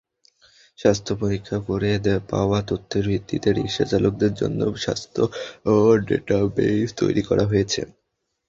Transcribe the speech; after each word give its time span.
স্বাস্থ্য 0.79 1.13
পরীক্ষা 1.15 1.57
করে 1.67 1.89
পাওয়া 2.31 2.59
তথ্যের 2.67 3.05
ভিত্তিতে 3.07 3.49
রিকশাচালকদের 3.51 4.33
জন্য 4.33 4.59
স্বাস্থ্য 4.77 5.21
ডেটাবেইস 6.07 6.89
তৈরি 7.01 7.21
করা 7.29 7.43
হয়েছে। 7.45 7.81